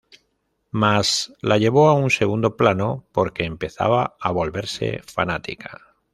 Mas, 0.71 1.31
la 1.41 1.59
llevó 1.59 1.87
a 1.87 1.93
un 1.93 2.09
segundo 2.09 2.57
plano 2.57 3.05
porque 3.11 3.43
empezaba 3.43 4.17
a 4.19 4.31
"volverse 4.31 4.99
fanática". 5.05 5.93